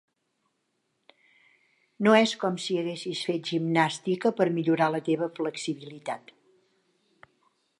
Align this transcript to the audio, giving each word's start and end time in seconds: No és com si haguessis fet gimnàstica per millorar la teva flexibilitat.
No 2.07 2.13
és 2.19 2.33
com 2.43 2.57
si 2.63 2.77
haguessis 2.81 3.21
fet 3.27 3.45
gimnàstica 3.51 4.33
per 4.41 4.49
millorar 4.57 4.89
la 4.95 5.03
teva 5.11 5.29
flexibilitat. 5.41 6.35